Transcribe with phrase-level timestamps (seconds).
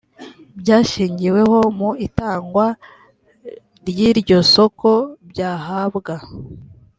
[0.59, 2.65] byashingiweho mu itangwa
[3.89, 4.91] ry iryo soko
[5.29, 6.13] byahabwa